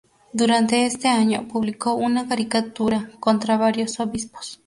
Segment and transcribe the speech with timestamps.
[0.33, 4.59] Durante este año publicó una caricatura contra varios obispos.